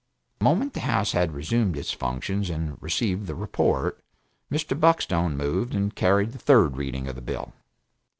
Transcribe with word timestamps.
The 0.39 0.45
moment 0.45 0.73
the 0.73 0.79
House 0.79 1.11
had 1.11 1.31
resumed 1.35 1.77
its 1.77 1.91
functions 1.91 2.49
and 2.49 2.75
received 2.81 3.27
the 3.27 3.35
report, 3.35 4.03
Mr. 4.51 4.75
Buckstone 4.75 5.37
moved 5.37 5.75
and 5.75 5.93
carried 5.93 6.31
the 6.31 6.39
third 6.39 6.75
reading 6.75 7.07
of 7.07 7.13
the 7.13 7.21
bill. 7.21 7.53